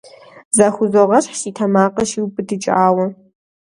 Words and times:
Захузогъэщхъ, 0.57 1.35
си 1.41 1.49
тэмакъыр 1.55 2.07
щиубыдыкӀауэ. 2.09 3.05